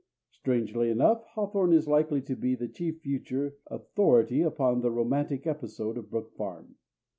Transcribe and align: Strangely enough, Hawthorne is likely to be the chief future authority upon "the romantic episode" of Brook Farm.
Strangely 0.31 0.89
enough, 0.89 1.21
Hawthorne 1.35 1.73
is 1.73 1.87
likely 1.87 2.23
to 2.23 2.35
be 2.35 2.55
the 2.55 2.67
chief 2.67 3.01
future 3.01 3.57
authority 3.67 4.41
upon 4.41 4.81
"the 4.81 4.89
romantic 4.89 5.45
episode" 5.45 5.95
of 5.95 6.09
Brook 6.09 6.31
Farm. 6.35 6.73